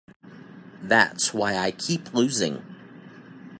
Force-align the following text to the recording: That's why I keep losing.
That's 0.81 1.31
why 1.31 1.53
I 1.55 1.69
keep 1.69 2.11
losing. 2.11 2.65